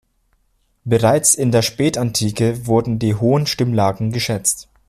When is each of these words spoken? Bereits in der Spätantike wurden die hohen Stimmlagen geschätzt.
Bereits 0.83 1.35
in 1.35 1.51
der 1.51 1.61
Spätantike 1.61 2.65
wurden 2.65 2.97
die 2.97 3.13
hohen 3.13 3.45
Stimmlagen 3.45 4.11
geschätzt. 4.11 4.67